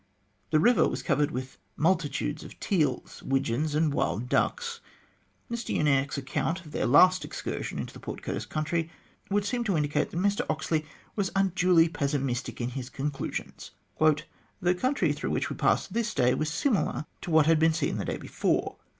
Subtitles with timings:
[0.49, 4.79] The river was covered with multitudes of teals, widgeons, and wild ducks.
[5.47, 8.89] Mr Uniacke's account of their last excursion into the Port Curtis country
[9.29, 13.69] would seem to indicate that Mr Oxley was unduly pessimistic in his conclusions:
[13.99, 17.97] "The country through which we passed this day was similar to what we had seen
[17.97, 18.77] the day before.